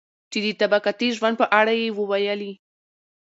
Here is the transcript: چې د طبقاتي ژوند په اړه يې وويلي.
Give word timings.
چې 0.31 0.37
د 0.45 0.47
طبقاتي 0.61 1.07
ژوند 1.17 1.35
په 1.41 1.45
اړه 1.59 1.73
يې 1.81 1.87
وويلي. 1.97 2.51